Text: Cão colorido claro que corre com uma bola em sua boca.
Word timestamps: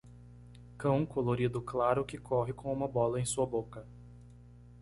Cão 0.79 1.05
colorido 1.05 1.61
claro 1.61 2.03
que 2.03 2.17
corre 2.17 2.51
com 2.51 2.73
uma 2.73 2.87
bola 2.87 3.21
em 3.21 3.25
sua 3.25 3.45
boca. 3.45 3.87